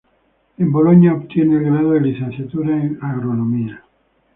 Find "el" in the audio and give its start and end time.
1.57-1.65